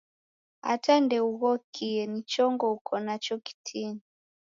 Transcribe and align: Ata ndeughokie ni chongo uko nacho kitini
Ata 0.71 0.93
ndeughokie 1.05 2.01
ni 2.11 2.19
chongo 2.31 2.65
uko 2.75 2.93
nacho 3.05 3.37
kitini 3.45 4.01